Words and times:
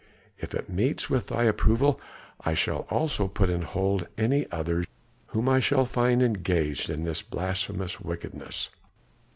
If 0.39 0.55
it 0.55 0.67
meets 0.67 1.11
with 1.11 1.27
thy 1.27 1.43
approval 1.43 2.01
I 2.43 2.55
shall 2.55 2.87
also 2.89 3.27
put 3.27 3.51
in 3.51 3.61
hold 3.61 4.07
any 4.17 4.49
others 4.51 4.87
whom 5.27 5.47
I 5.47 5.59
shall 5.59 5.85
find 5.85 6.23
engaged 6.23 6.89
in 6.89 7.03
this 7.03 7.21
blasphemous 7.21 7.99
wickedness." 7.99 8.71